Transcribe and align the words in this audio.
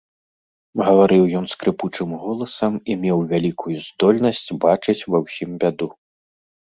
Гаварыў 0.85 1.23
ён 1.39 1.45
скрыпучым 1.51 2.09
голасам 2.23 2.73
і 2.93 2.97
меў 3.03 3.19
вялікую 3.35 3.77
здольнасць 3.89 4.43
бачыць 4.67 5.01
ва 5.17 5.27
ўсім 5.27 5.49
бяду. 5.67 5.87